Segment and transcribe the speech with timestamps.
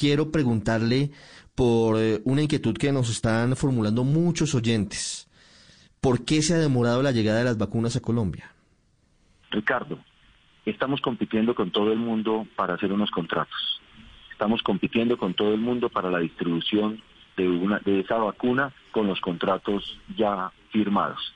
[0.00, 1.10] quiero preguntarle
[1.54, 5.28] por eh, una inquietud que nos están formulando muchos oyentes.
[6.00, 8.50] ¿Por qué se ha demorado la llegada de las vacunas a Colombia?
[9.50, 9.98] Ricardo,
[10.64, 13.82] estamos compitiendo con todo el mundo para hacer unos contratos.
[14.32, 17.02] Estamos compitiendo con todo el mundo para la distribución
[17.36, 21.34] de, una, de esa vacuna con los contratos ya firmados.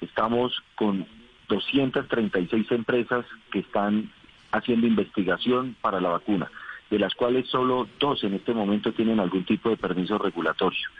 [0.00, 1.06] Estamos con
[1.48, 4.10] 236 empresas que están
[4.50, 6.50] haciendo investigación para la vacuna,
[6.92, 10.90] de las cuales solo dos en este momento tienen algún tipo de permiso regulatorio.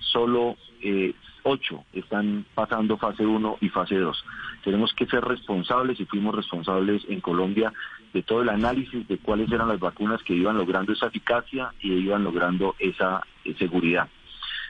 [0.00, 4.24] Solo eh, ocho están pasando fase 1 y fase 2.
[4.64, 7.72] Tenemos que ser responsables y fuimos responsables en Colombia
[8.12, 11.92] de todo el análisis de cuáles eran las vacunas que iban logrando esa eficacia y
[11.92, 14.08] iban logrando esa eh, seguridad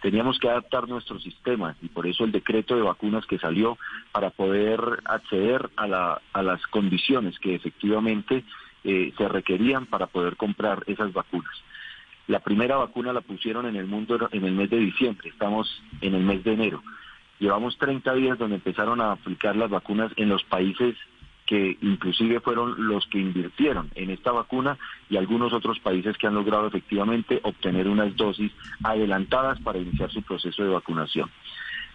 [0.00, 3.76] teníamos que adaptar nuestro sistema y por eso el decreto de vacunas que salió
[4.12, 8.44] para poder acceder a, las condiciones que efectivamente
[8.84, 11.52] eh, se requerían para poder comprar esas vacunas.
[12.26, 16.14] La primera vacuna la pusieron en el mundo en el mes de diciembre, estamos en
[16.14, 16.82] el mes de enero.
[17.38, 20.94] Llevamos 30 días donde empezaron a aplicar las vacunas en los países
[21.46, 26.34] que inclusive fueron los que invirtieron en esta vacuna y algunos otros países que han
[26.34, 28.52] logrado efectivamente obtener unas dosis
[28.84, 31.28] adelantadas para iniciar su proceso de vacunación.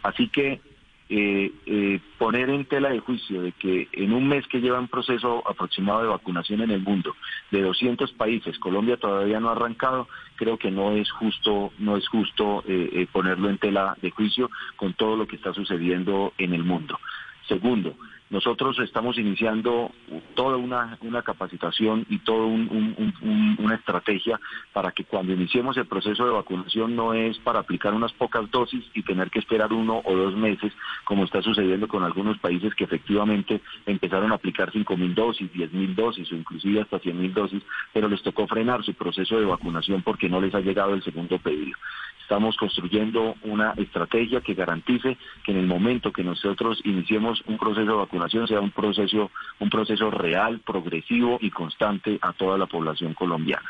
[0.04, 0.60] Así que
[1.08, 4.88] eh, eh, poner en tela de juicio de que en un mes que lleva un
[4.88, 7.16] proceso aproximado de vacunación en el mundo
[7.52, 12.08] de 200 países, Colombia todavía no ha arrancado, creo que no es justo, no es
[12.08, 16.64] justo eh, ponerlo en tela de juicio con todo lo que está sucediendo en el
[16.64, 17.00] mundo.
[17.48, 17.96] Segundo,
[18.30, 19.92] nosotros estamos iniciando
[20.34, 24.40] toda una, capacitación y toda una estrategia
[24.74, 28.84] para que cuando iniciemos el proceso de vacunación no es para aplicar unas pocas dosis
[28.94, 30.74] y tener que esperar uno o dos meses,
[31.04, 36.32] como está sucediendo con algunos países que efectivamente empezaron a aplicar 5.000 dosis, 10.000 dosis
[36.32, 40.42] o inclusive hasta 100.000 dosis, pero les tocó frenar su proceso de vacunación porque no
[40.42, 41.78] les ha llegado el segundo pedido.
[42.26, 47.86] Estamos construyendo una estrategia que garantice que en el momento que nosotros iniciemos un proceso
[47.86, 49.30] de vacunación sea un proceso,
[49.60, 53.70] un proceso real, progresivo y constante a toda la población colombiana.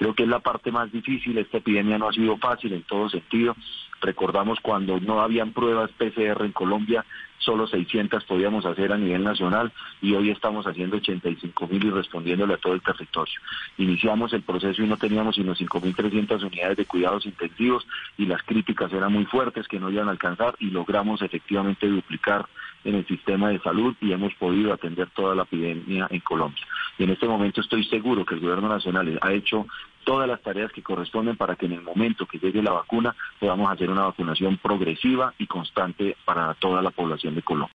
[0.00, 3.10] Creo que es la parte más difícil, esta epidemia no ha sido fácil en todo
[3.10, 3.54] sentido.
[4.00, 7.04] Recordamos cuando no habían pruebas PCR en Colombia,
[7.36, 12.54] solo 600 podíamos hacer a nivel nacional y hoy estamos haciendo 85 mil y respondiéndole
[12.54, 13.34] a todo el territorio.
[13.76, 17.86] Iniciamos el proceso y no teníamos sino 5.300 unidades de cuidados intensivos
[18.16, 22.46] y las críticas eran muy fuertes que no iban a alcanzar y logramos efectivamente duplicar
[22.84, 26.64] en el sistema de salud y hemos podido atender toda la epidemia en Colombia.
[26.98, 29.66] Y en este momento estoy seguro que el gobierno nacional ha hecho
[30.04, 33.70] todas las tareas que corresponden para que en el momento que llegue la vacuna podamos
[33.70, 37.68] hacer una vacunación progresiva y constante para toda la población de Colombia.